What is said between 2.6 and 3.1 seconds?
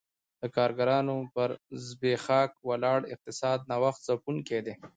ولاړ